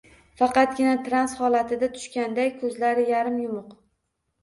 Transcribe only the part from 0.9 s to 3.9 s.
trans holatiga tushganday ko‘zlari yarim yumuq